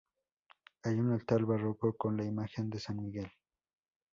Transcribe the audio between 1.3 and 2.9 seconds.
barroco con la imagen de